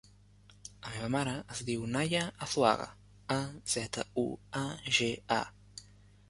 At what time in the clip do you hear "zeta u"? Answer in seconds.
3.75-4.25